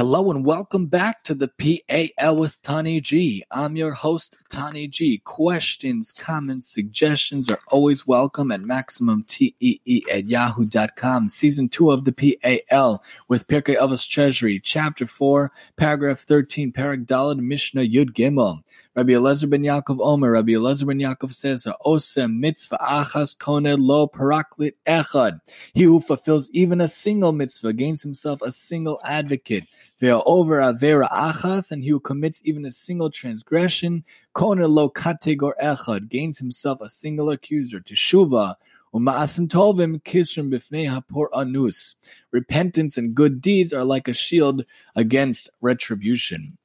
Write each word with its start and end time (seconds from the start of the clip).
Hello 0.00 0.30
and 0.30 0.46
welcome 0.46 0.86
back 0.86 1.24
to 1.24 1.34
the 1.34 1.48
PAL 1.48 2.34
with 2.34 2.62
Tani 2.62 3.02
G. 3.02 3.44
I'm 3.50 3.76
your 3.76 3.92
host, 3.92 4.34
Tani 4.48 4.88
G. 4.88 5.18
Questions, 5.18 6.10
comments, 6.10 6.72
suggestions 6.72 7.50
are 7.50 7.58
always 7.68 8.06
welcome 8.06 8.50
at 8.50 8.62
MaximumTEE 8.62 10.04
at 10.10 10.24
yahoo.com. 10.24 11.28
Season 11.28 11.68
2 11.68 11.90
of 11.90 12.06
the 12.06 12.12
PAL 12.14 13.04
with 13.28 13.46
Pirkei 13.46 13.76
Avos 13.76 14.08
Treasury, 14.08 14.58
Chapter 14.58 15.06
4, 15.06 15.52
Paragraph 15.76 16.20
13, 16.20 16.72
Perek 16.72 17.04
Daled, 17.04 17.38
Mishnah 17.38 17.82
Yud 17.82 18.12
Gimel. 18.12 18.60
Rabbi 18.96 19.12
Elazar 19.12 19.48
ben 19.48 19.62
Yaakov 19.62 20.00
Omer, 20.00 20.32
Rabbi 20.32 20.50
Elazar 20.50 20.88
ben 20.88 20.98
Yaakov 20.98 21.32
says, 21.32 21.64
Osem 21.86 22.40
mitzvah 22.40 22.78
achas 22.78 23.38
kone 23.38 23.76
lo 23.78 24.08
paraklit 24.08 24.72
echad. 24.84 25.38
He 25.72 25.84
who 25.84 26.00
fulfills 26.00 26.50
even 26.50 26.80
a 26.80 26.88
single 26.88 27.30
mitzvah 27.30 27.72
gains 27.72 28.02
himself 28.02 28.42
a 28.42 28.50
single 28.50 29.00
advocate. 29.04 29.68
Ve'al 30.02 30.24
over 30.26 30.58
avera 30.58 31.08
achas, 31.08 31.70
and 31.70 31.84
he 31.84 31.90
who 31.90 32.00
commits 32.00 32.42
even 32.44 32.64
a 32.64 32.72
single 32.72 33.10
transgression, 33.10 34.02
kone 34.34 34.68
lo 34.68 34.90
kategor 34.90 35.52
echad, 35.62 36.08
gains 36.08 36.38
himself 36.38 36.80
a 36.80 36.88
single 36.88 37.30
accuser. 37.30 37.78
Teshuva, 37.78 38.56
Uma'asim 38.92 39.46
tovim 39.46 40.02
kisrim 40.02 40.52
bifnei 40.52 40.90
hapor 40.90 41.28
anus. 41.32 41.94
Repentance 42.32 42.98
and 42.98 43.14
good 43.14 43.40
deeds 43.40 43.72
are 43.72 43.84
like 43.84 44.08
a 44.08 44.14
shield 44.14 44.64
against 44.96 45.48
retribution. 45.60 46.58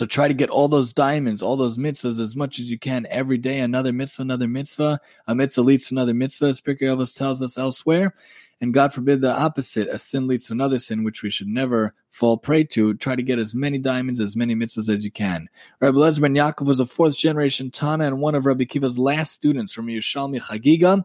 So 0.00 0.06
try 0.06 0.28
to 0.28 0.32
get 0.32 0.48
all 0.48 0.66
those 0.66 0.94
diamonds, 0.94 1.42
all 1.42 1.56
those 1.56 1.76
mitzvahs 1.76 2.20
as 2.20 2.34
much 2.34 2.58
as 2.58 2.70
you 2.70 2.78
can 2.78 3.06
every 3.10 3.36
day. 3.36 3.60
Another 3.60 3.92
mitzvah, 3.92 4.22
another 4.22 4.48
mitzvah. 4.48 4.98
A 5.26 5.34
mitzvah 5.34 5.60
leads 5.60 5.88
to 5.88 5.94
another 5.94 6.14
mitzvah, 6.14 6.46
as 6.46 6.58
Pirkei 6.58 6.84
Avos 6.84 7.14
tells 7.14 7.42
us 7.42 7.58
elsewhere. 7.58 8.14
And 8.62 8.74
God 8.74 8.92
forbid 8.92 9.22
the 9.22 9.32
opposite, 9.32 9.88
a 9.88 9.98
sin 9.98 10.26
leads 10.26 10.46
to 10.48 10.52
another 10.52 10.78
sin, 10.78 11.02
which 11.02 11.22
we 11.22 11.30
should 11.30 11.48
never 11.48 11.94
fall 12.10 12.36
prey 12.36 12.62
to. 12.64 12.92
Try 12.94 13.16
to 13.16 13.22
get 13.22 13.38
as 13.38 13.54
many 13.54 13.78
diamonds, 13.78 14.20
as 14.20 14.36
many 14.36 14.54
mitzvahs 14.54 14.90
as 14.90 15.02
you 15.02 15.10
can. 15.10 15.48
Rabbi 15.80 15.96
Lezer 15.96 16.20
ben 16.20 16.34
Yaakov 16.34 16.66
was 16.66 16.78
a 16.78 16.84
fourth 16.84 17.16
generation 17.16 17.70
Tana 17.70 18.04
and 18.06 18.20
one 18.20 18.34
of 18.34 18.44
Rabbi 18.44 18.64
Kiva's 18.64 18.98
last 18.98 19.32
students 19.32 19.72
from 19.72 19.86
Yerushalmi 19.86 20.42
Chagiga. 20.42 21.02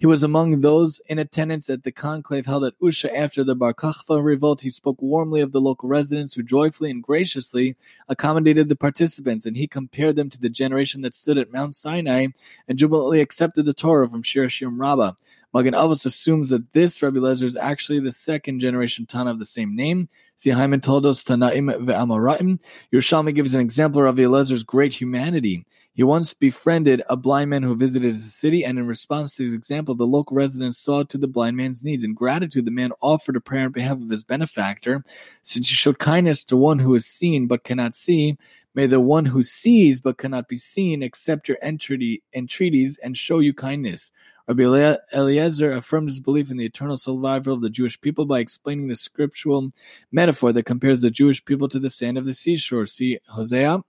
He 0.00 0.06
was 0.06 0.24
among 0.24 0.62
those 0.62 1.00
in 1.06 1.20
attendance 1.20 1.70
at 1.70 1.84
the 1.84 1.92
conclave 1.92 2.46
held 2.46 2.64
at 2.64 2.78
Usha 2.80 3.14
after 3.14 3.44
the 3.44 3.54
Bar 3.54 3.74
Kokhba 3.74 4.22
revolt. 4.24 4.62
He 4.62 4.70
spoke 4.70 5.00
warmly 5.00 5.40
of 5.40 5.52
the 5.52 5.60
local 5.60 5.88
residents 5.88 6.34
who 6.34 6.42
joyfully 6.42 6.90
and 6.90 7.04
graciously 7.04 7.76
accommodated 8.08 8.68
the 8.68 8.74
participants, 8.74 9.46
and 9.46 9.56
he 9.56 9.68
compared 9.68 10.16
them 10.16 10.28
to 10.30 10.40
the 10.40 10.50
generation 10.50 11.02
that 11.02 11.14
stood 11.14 11.38
at 11.38 11.52
Mount 11.52 11.76
Sinai 11.76 12.26
and 12.66 12.78
jubilantly 12.78 13.20
accepted 13.20 13.64
the 13.64 13.74
Torah 13.74 14.08
from 14.08 14.24
Shir 14.24 14.46
Hashirim 14.46 14.80
Rabbah. 14.80 15.12
Magen 15.56 15.74
assumes 15.74 16.50
that 16.50 16.74
this 16.74 17.02
Rabbi 17.02 17.18
Lezer 17.18 17.44
is 17.44 17.56
actually 17.56 18.00
the 18.00 18.12
second 18.12 18.60
generation 18.60 19.06
Tana 19.06 19.30
of 19.30 19.38
the 19.38 19.46
same 19.46 19.74
name. 19.74 20.06
See 20.34 20.50
Hyman 20.50 20.82
Toldos 20.82 21.24
Tanaim 21.24 21.74
ve'amoraim. 21.82 22.60
Yerushalmi 22.92 23.34
gives 23.34 23.54
an 23.54 23.62
example 23.62 24.02
of 24.02 24.04
Rabbi 24.04 24.24
Lezer's 24.24 24.64
great 24.64 24.92
humanity. 24.92 25.64
He 25.94 26.02
once 26.02 26.34
befriended 26.34 27.02
a 27.08 27.16
blind 27.16 27.48
man 27.48 27.62
who 27.62 27.74
visited 27.74 28.08
his 28.08 28.34
city, 28.34 28.66
and 28.66 28.78
in 28.78 28.86
response 28.86 29.34
to 29.36 29.44
his 29.44 29.54
example, 29.54 29.94
the 29.94 30.06
local 30.06 30.36
residents 30.36 30.76
saw 30.76 31.04
to 31.04 31.16
the 31.16 31.26
blind 31.26 31.56
man's 31.56 31.82
needs. 31.82 32.04
In 32.04 32.12
gratitude, 32.12 32.66
the 32.66 32.70
man 32.70 32.92
offered 33.00 33.36
a 33.36 33.40
prayer 33.40 33.64
on 33.64 33.72
behalf 33.72 33.96
of 33.96 34.10
his 34.10 34.24
benefactor. 34.24 35.02
Since 35.40 35.70
he 35.70 35.74
showed 35.74 35.98
kindness 35.98 36.44
to 36.44 36.56
one 36.58 36.80
who 36.80 36.94
is 36.94 37.06
seen 37.06 37.46
but 37.46 37.64
cannot 37.64 37.96
see, 37.96 38.36
may 38.76 38.86
the 38.86 39.00
one 39.00 39.24
who 39.24 39.42
sees 39.42 39.98
but 39.98 40.18
cannot 40.18 40.46
be 40.46 40.58
seen 40.58 41.02
accept 41.02 41.48
your 41.48 41.58
entreaties 41.64 42.98
and 42.98 43.16
show 43.16 43.40
you 43.40 43.52
kindness. 43.52 44.12
Rabbi 44.46 44.96
Eliezer 45.12 45.72
affirmed 45.72 46.08
his 46.08 46.20
belief 46.20 46.52
in 46.52 46.56
the 46.56 46.66
eternal 46.66 46.96
survival 46.96 47.54
of 47.54 47.62
the 47.62 47.70
Jewish 47.70 48.00
people 48.00 48.26
by 48.26 48.38
explaining 48.38 48.86
the 48.86 48.94
scriptural 48.94 49.72
metaphor 50.12 50.52
that 50.52 50.66
compares 50.66 51.02
the 51.02 51.10
Jewish 51.10 51.44
people 51.44 51.68
to 51.68 51.80
the 51.80 51.90
sand 51.90 52.16
of 52.16 52.26
the 52.26 52.34
seashore. 52.34 52.86
See 52.86 53.18
Hosea. 53.28 53.82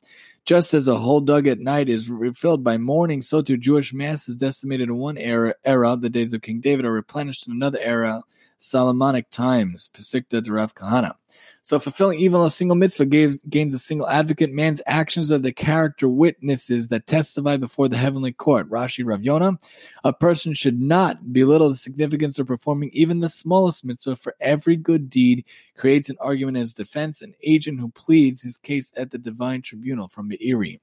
Just 0.45 0.73
as 0.73 0.87
a 0.87 0.95
hole 0.95 1.19
dug 1.19 1.45
at 1.45 1.59
night 1.59 1.89
is 1.89 2.09
refilled 2.09 2.63
by 2.63 2.77
morning, 2.77 3.21
so 3.21 3.41
too 3.41 3.57
Jewish 3.57 3.93
masses 3.93 4.37
decimated 4.37 4.87
in 4.87 4.95
one 4.95 5.17
era, 5.17 5.53
era, 5.65 5.97
the 5.97 6.09
days 6.09 6.33
of 6.33 6.41
King 6.41 6.61
David, 6.61 6.85
are 6.85 6.91
replenished 6.91 7.47
in 7.47 7.53
another 7.53 7.79
era, 7.81 8.23
Solomonic 8.57 9.29
times. 9.29 9.89
Pesikta 9.93 10.43
d'Rav 10.43 10.73
Kahana. 10.75 11.13
So 11.61 11.79
fulfilling 11.79 12.19
even 12.19 12.39
a 12.39 12.49
single 12.49 12.77
mitzvah 12.77 13.05
gains, 13.07 13.43
gains 13.43 13.73
a 13.73 13.79
single 13.79 14.07
advocate. 14.07 14.51
Man's 14.51 14.81
actions 14.87 15.33
are 15.33 15.37
the 15.37 15.51
character 15.51 16.07
witnesses 16.07 16.87
that 16.87 17.07
testify 17.07 17.57
before 17.57 17.89
the 17.89 17.97
heavenly 17.97 18.31
court. 18.31 18.69
Rashi 18.69 19.05
Rav 19.05 19.21
Yonah. 19.21 19.57
A 20.05 20.13
person 20.13 20.53
should 20.53 20.79
not 20.79 21.33
belittle 21.33 21.67
the 21.69 21.75
significance 21.75 22.39
of 22.39 22.47
performing 22.47 22.89
even 22.93 23.19
the 23.19 23.27
smallest 23.27 23.83
mitzvah, 23.83 24.15
for 24.15 24.33
every 24.39 24.77
good 24.77 25.09
deed 25.09 25.43
creates 25.75 26.09
an 26.09 26.15
argument 26.21 26.55
as 26.57 26.73
defense, 26.73 27.21
an 27.21 27.33
agent 27.43 27.81
who 27.81 27.89
pleads 27.89 28.41
his 28.41 28.57
case 28.57 28.93
at 28.95 29.11
the 29.11 29.17
divine 29.17 29.61
tribunal 29.61 30.07
from 30.07 30.29
Meiri. 30.29 30.79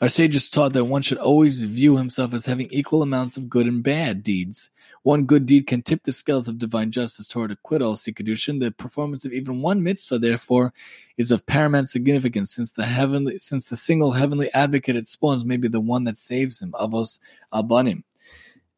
Our 0.00 0.08
sages 0.10 0.50
taught 0.50 0.74
that 0.74 0.84
one 0.84 1.00
should 1.02 1.18
always 1.18 1.62
view 1.62 1.96
himself 1.96 2.34
as 2.34 2.44
having 2.44 2.68
equal 2.70 3.02
amounts 3.02 3.36
of 3.36 3.48
good 3.48 3.66
and 3.66 3.82
bad 3.82 4.22
deeds. 4.22 4.70
One 5.02 5.24
good 5.24 5.46
deed 5.46 5.66
can 5.66 5.82
tip 5.82 6.02
the 6.02 6.12
scales 6.12 6.48
of 6.48 6.58
divine 6.58 6.90
justice 6.90 7.28
toward 7.28 7.50
acquittal, 7.50 7.96
see 7.96 8.12
Kiddushin. 8.12 8.60
The 8.60 8.72
performance 8.72 9.24
of 9.24 9.32
even 9.32 9.62
one 9.62 9.82
mitzvah, 9.82 10.18
therefore, 10.18 10.74
is 11.16 11.30
of 11.30 11.46
paramount 11.46 11.88
significance, 11.88 12.54
since 12.54 12.72
the 12.72 12.84
heavenly, 12.84 13.38
since 13.38 13.70
the 13.70 13.76
single 13.76 14.12
heavenly 14.12 14.52
advocate 14.52 14.96
it 14.96 15.06
spawns 15.06 15.46
may 15.46 15.56
be 15.56 15.68
the 15.68 15.80
one 15.80 16.04
that 16.04 16.16
saves 16.16 16.60
him, 16.60 16.72
avos 16.72 17.18
albanim 17.52 18.02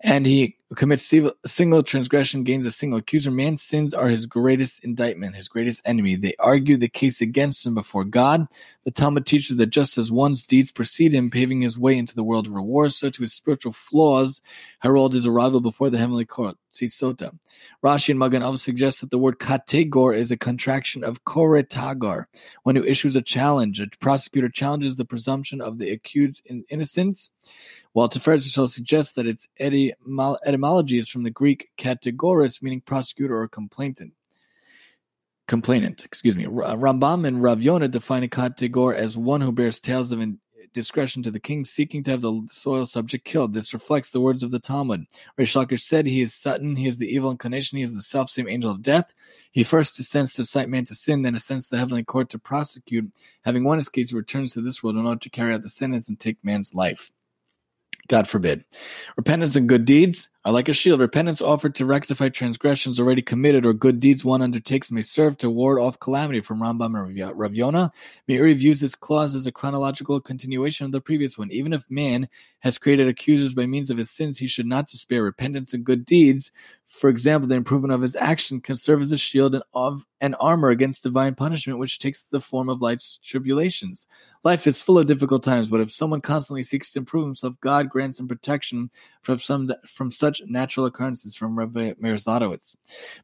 and 0.00 0.24
he 0.26 0.54
commits 0.76 1.12
single 1.44 1.82
transgression, 1.82 2.44
gains 2.44 2.64
a 2.64 2.70
single 2.70 3.00
accuser. 3.00 3.30
Man's 3.32 3.62
sins 3.62 3.94
are 3.94 4.08
his 4.08 4.26
greatest 4.26 4.84
indictment, 4.84 5.34
his 5.34 5.48
greatest 5.48 5.82
enemy. 5.84 6.14
They 6.14 6.34
argue 6.38 6.76
the 6.76 6.88
case 6.88 7.20
against 7.20 7.66
him 7.66 7.74
before 7.74 8.04
God. 8.04 8.46
The 8.84 8.92
Talmud 8.92 9.26
teaches 9.26 9.56
that 9.56 9.66
just 9.66 9.98
as 9.98 10.12
one's 10.12 10.44
deeds 10.44 10.70
precede 10.70 11.12
him, 11.12 11.30
paving 11.30 11.62
his 11.62 11.78
way 11.78 11.98
into 11.98 12.14
the 12.14 12.22
world 12.22 12.46
of 12.46 12.52
reward, 12.52 12.92
so 12.92 13.10
to 13.10 13.22
his 13.22 13.34
spiritual 13.34 13.72
flaws 13.72 14.40
herald 14.80 15.14
his 15.14 15.26
arrival 15.26 15.60
before 15.60 15.90
the 15.90 15.98
heavenly 15.98 16.24
court. 16.24 16.56
See 16.70 16.86
Sota. 16.86 17.36
Rashi 17.82 18.10
and 18.10 18.18
Magan 18.18 18.56
suggest 18.56 19.00
that 19.00 19.10
the 19.10 19.18
word 19.18 19.38
kategor 19.38 20.14
is 20.16 20.30
a 20.30 20.36
contraction 20.36 21.02
of 21.02 21.24
koretagar, 21.24 22.24
one 22.62 22.76
who 22.76 22.84
issues 22.84 23.16
a 23.16 23.22
challenge. 23.22 23.80
A 23.80 23.86
prosecutor 24.00 24.48
challenges 24.48 24.96
the 24.96 25.04
presumption 25.04 25.60
of 25.60 25.78
the 25.78 25.90
accused's 25.90 26.42
innocence 26.68 27.30
while 27.92 28.08
Tiferes 28.08 28.46
Yisrael 28.46 28.68
suggests 28.68 29.14
that 29.14 29.26
its 29.26 29.48
etymology 29.58 30.98
is 30.98 31.08
from 31.08 31.22
the 31.22 31.30
Greek 31.30 31.70
"kategoros", 31.78 32.62
meaning 32.62 32.82
prosecutor 32.82 33.40
or 33.40 33.48
complainant. 33.48 34.12
Complainant, 35.46 36.04
excuse 36.04 36.36
me. 36.36 36.44
Rambam 36.44 37.26
and 37.26 37.42
Rav 37.42 37.62
Yonah 37.62 37.88
define 37.88 38.22
a 38.22 38.28
kategor 38.28 38.94
as 38.94 39.16
one 39.16 39.40
who 39.40 39.50
bears 39.50 39.80
tales 39.80 40.12
of 40.12 40.20
discretion 40.72 41.22
to 41.22 41.30
the 41.30 41.40
king, 41.40 41.64
seeking 41.64 42.02
to 42.02 42.10
have 42.12 42.20
the 42.20 42.46
soil 42.50 42.86
subject 42.86 43.24
killed. 43.24 43.52
This 43.52 43.74
reflects 43.74 44.10
the 44.10 44.20
words 44.20 44.42
of 44.42 44.50
the 44.50 44.58
Talmud. 44.58 45.06
Reish 45.38 45.56
Lakish 45.56 45.80
said, 45.80 46.06
He 46.06 46.20
is 46.20 46.34
Satan, 46.34 46.76
he 46.76 46.86
is 46.86 46.98
the 46.98 47.08
evil 47.08 47.30
inclination, 47.30 47.78
he 47.78 47.84
is 47.84 47.94
the 47.94 48.02
self 48.02 48.30
same 48.30 48.48
angel 48.48 48.70
of 48.70 48.82
death. 48.82 49.12
He 49.50 49.64
first 49.64 49.96
descends 49.96 50.34
to 50.34 50.44
cite 50.44 50.68
man 50.68 50.84
to 50.86 50.94
sin, 50.94 51.22
then 51.22 51.34
ascends 51.34 51.68
the 51.68 51.78
heavenly 51.78 52.04
court 52.04 52.28
to 52.30 52.38
prosecute. 52.38 53.10
Having 53.44 53.64
won 53.64 53.78
his 53.78 53.88
case, 53.88 54.10
he 54.10 54.16
returns 54.16 54.54
to 54.54 54.60
this 54.60 54.82
world 54.82 54.96
in 54.96 55.06
order 55.06 55.20
to 55.20 55.30
carry 55.30 55.54
out 55.54 55.62
the 55.62 55.68
sentence 55.68 56.08
and 56.08 56.18
take 56.18 56.44
man's 56.44 56.74
life. 56.74 57.10
God 58.08 58.26
forbid. 58.26 58.64
Repentance 59.16 59.54
and 59.54 59.68
good 59.68 59.84
deeds 59.84 60.30
are 60.46 60.52
like 60.52 60.68
a 60.70 60.72
shield. 60.72 61.00
Repentance 61.00 61.42
offered 61.42 61.74
to 61.74 61.84
rectify 61.84 62.30
transgressions 62.30 62.98
already 62.98 63.20
committed 63.20 63.66
or 63.66 63.74
good 63.74 64.00
deeds 64.00 64.24
one 64.24 64.40
undertakes 64.40 64.90
may 64.90 65.02
serve 65.02 65.36
to 65.38 65.50
ward 65.50 65.78
off 65.78 66.00
calamity 66.00 66.40
from 66.40 66.60
Rambam 66.60 66.98
and 66.98 67.38
Rav 67.38 67.54
Yonah. 67.54 67.92
Meiri 68.26 68.56
views 68.56 68.80
this 68.80 68.94
clause 68.94 69.34
as 69.34 69.46
a 69.46 69.52
chronological 69.52 70.20
continuation 70.20 70.86
of 70.86 70.92
the 70.92 71.02
previous 71.02 71.36
one. 71.36 71.52
Even 71.52 71.74
if 71.74 71.90
man 71.90 72.28
has 72.60 72.78
created 72.78 73.08
accusers 73.08 73.54
by 73.54 73.66
means 73.66 73.90
of 73.90 73.98
his 73.98 74.10
sins, 74.10 74.38
he 74.38 74.46
should 74.46 74.66
not 74.66 74.88
despair. 74.88 75.22
Repentance 75.22 75.74
and 75.74 75.84
good 75.84 76.06
deeds, 76.06 76.50
for 76.86 77.10
example, 77.10 77.46
the 77.46 77.54
improvement 77.54 77.92
of 77.92 78.00
his 78.00 78.16
action 78.16 78.62
can 78.62 78.76
serve 78.76 79.02
as 79.02 79.12
a 79.12 79.18
shield 79.18 79.54
and 79.54 79.64
of 79.74 80.06
an 80.22 80.34
armor 80.36 80.70
against 80.70 81.02
divine 81.02 81.34
punishment, 81.34 81.78
which 81.78 81.98
takes 81.98 82.22
the 82.22 82.40
form 82.40 82.70
of 82.70 82.80
life's 82.80 83.18
tribulations. 83.18 84.06
Life 84.44 84.66
is 84.68 84.80
full 84.80 84.98
of 84.98 85.06
difficult 85.06 85.42
times, 85.42 85.66
but 85.66 85.80
if 85.80 85.90
someone 85.90 86.20
constantly 86.20 86.62
seeks 86.62 86.92
to 86.92 87.00
improve 87.00 87.24
himself, 87.24 87.54
God 87.60 87.88
grants 87.88 88.20
him 88.20 88.28
protection 88.28 88.90
from 89.20 89.38
some 89.38 89.68
from 89.84 90.10
such 90.10 90.42
natural 90.46 90.86
occurrences 90.86 91.34
from 91.34 91.58
Rabbi 91.58 91.94
Meir 91.98 92.14
Zlotowitz. 92.14 92.76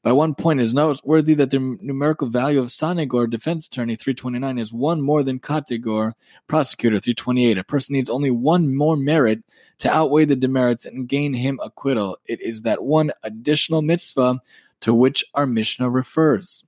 By 0.02 0.12
one 0.12 0.34
point, 0.34 0.61
it 0.61 0.64
is 0.64 0.75
noteworthy 0.75 1.34
that 1.34 1.50
the 1.50 1.78
numerical 1.81 2.28
value 2.28 2.61
of 2.61 2.69
Sanegor, 2.69 3.31
defense 3.31 3.69
attorney 3.69 3.94
329, 3.94 4.58
is 4.58 4.72
one 4.72 5.00
more 5.00 5.22
than 5.22 5.38
Kategor, 5.38 6.12
prosecutor 6.49 6.99
328. 6.99 7.58
A 7.58 7.64
person 7.64 7.93
needs 7.93 8.10
only 8.10 8.31
one 8.31 8.75
more 8.75 8.96
merit 8.96 9.43
to 9.78 9.90
outweigh 9.90 10.25
the 10.25 10.37
demerits 10.37 10.84
and 10.84 11.08
gain 11.08 11.32
him 11.32 11.60
acquittal. 11.62 12.19
It 12.26 12.40
is 12.40 12.62
that 12.62 12.82
one 12.82 13.12
additional 13.22 13.82
mitzvah 13.82 14.40
to 14.81 14.93
which 14.93 15.25
our 15.34 15.46
Mishnah 15.46 15.88
refers. 15.88 16.64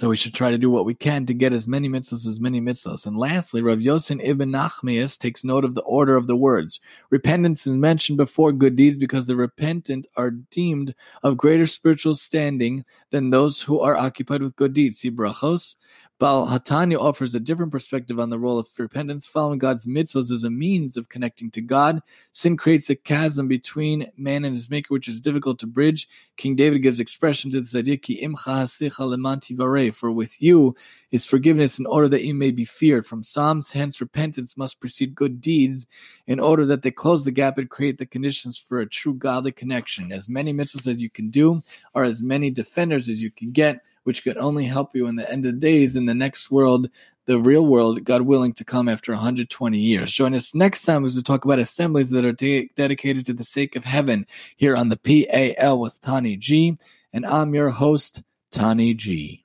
So 0.00 0.08
we 0.08 0.16
should 0.16 0.32
try 0.32 0.50
to 0.50 0.56
do 0.56 0.70
what 0.70 0.86
we 0.86 0.94
can 0.94 1.26
to 1.26 1.34
get 1.34 1.52
as 1.52 1.68
many 1.68 1.86
mitzvahs 1.86 2.26
as 2.26 2.40
many 2.40 2.58
mitzvahs. 2.58 3.06
And 3.06 3.18
lastly, 3.18 3.60
Rav 3.60 3.82
Yosef 3.82 4.18
ibn 4.22 4.50
Nachmias 4.50 5.18
takes 5.18 5.44
note 5.44 5.62
of 5.62 5.74
the 5.74 5.82
order 5.82 6.16
of 6.16 6.26
the 6.26 6.36
words. 6.36 6.80
Repentance 7.10 7.66
is 7.66 7.74
mentioned 7.74 8.16
before 8.16 8.50
good 8.50 8.76
deeds 8.76 8.96
because 8.96 9.26
the 9.26 9.36
repentant 9.36 10.06
are 10.16 10.30
deemed 10.30 10.94
of 11.22 11.36
greater 11.36 11.66
spiritual 11.66 12.14
standing 12.14 12.82
than 13.10 13.28
those 13.28 13.60
who 13.60 13.78
are 13.78 13.94
occupied 13.94 14.40
with 14.40 14.56
good 14.56 14.72
deeds. 14.72 15.00
See 15.00 15.10
brachos. 15.10 15.74
Baal 16.20 16.46
Hatanya 16.48 17.00
offers 17.00 17.34
a 17.34 17.40
different 17.40 17.72
perspective 17.72 18.20
on 18.20 18.28
the 18.28 18.38
role 18.38 18.58
of 18.58 18.68
repentance. 18.78 19.26
Following 19.26 19.58
God's 19.58 19.86
mitzvahs 19.86 20.30
as 20.30 20.44
a 20.44 20.50
means 20.50 20.98
of 20.98 21.08
connecting 21.08 21.50
to 21.52 21.62
God. 21.62 22.02
Sin 22.30 22.58
creates 22.58 22.90
a 22.90 22.94
chasm 22.94 23.48
between 23.48 24.12
man 24.18 24.44
and 24.44 24.52
his 24.52 24.68
maker, 24.68 24.92
which 24.92 25.08
is 25.08 25.18
difficult 25.18 25.58
to 25.60 25.66
bridge. 25.66 26.06
King 26.36 26.56
David 26.56 26.82
gives 26.82 27.00
expression 27.00 27.50
to 27.52 27.60
this 27.60 27.74
idea, 27.74 27.96
Ki 27.96 28.20
imcha 28.22 29.94
for 29.94 30.10
with 30.10 30.42
you 30.42 30.76
is 31.10 31.26
forgiveness 31.26 31.78
in 31.78 31.86
order 31.86 32.08
that 32.08 32.22
you 32.22 32.34
may 32.34 32.50
be 32.50 32.66
feared. 32.66 33.06
From 33.06 33.22
Psalms, 33.22 33.72
hence 33.72 34.02
repentance 34.02 34.58
must 34.58 34.78
precede 34.78 35.14
good 35.14 35.40
deeds 35.40 35.86
in 36.26 36.38
order 36.38 36.66
that 36.66 36.82
they 36.82 36.90
close 36.90 37.24
the 37.24 37.32
gap 37.32 37.56
and 37.56 37.70
create 37.70 37.96
the 37.96 38.04
conditions 38.04 38.58
for 38.58 38.78
a 38.78 38.86
true 38.86 39.14
godly 39.14 39.52
connection. 39.52 40.12
As 40.12 40.28
many 40.28 40.52
mitzvahs 40.52 40.86
as 40.86 41.00
you 41.00 41.08
can 41.08 41.30
do 41.30 41.62
are 41.94 42.04
as 42.04 42.22
many 42.22 42.50
defenders 42.50 43.08
as 43.08 43.22
you 43.22 43.30
can 43.30 43.52
get, 43.52 43.80
which 44.04 44.22
could 44.22 44.36
only 44.36 44.66
help 44.66 44.94
you 44.94 45.06
in 45.06 45.16
the 45.16 45.30
end 45.30 45.46
of 45.46 45.58
days 45.58 45.96
in 45.96 46.09
the 46.10 46.14
next 46.14 46.50
world, 46.50 46.90
the 47.26 47.38
real 47.38 47.64
world, 47.64 48.02
God 48.02 48.22
willing, 48.22 48.52
to 48.54 48.64
come 48.64 48.88
after 48.88 49.12
120 49.12 49.78
years. 49.78 50.12
Join 50.12 50.34
us 50.34 50.54
next 50.54 50.82
time 50.84 51.04
as 51.04 51.14
we 51.14 51.22
talk 51.22 51.44
about 51.44 51.60
assemblies 51.60 52.10
that 52.10 52.24
are 52.24 52.32
de- 52.32 52.70
dedicated 52.74 53.26
to 53.26 53.32
the 53.32 53.44
sake 53.44 53.76
of 53.76 53.84
heaven 53.84 54.26
here 54.56 54.76
on 54.76 54.88
the 54.88 54.96
PAL 54.98 55.78
with 55.78 56.00
Tani 56.00 56.36
G. 56.36 56.76
And 57.12 57.24
I'm 57.24 57.54
your 57.54 57.70
host, 57.70 58.22
Tani 58.50 58.94
G. 58.94 59.39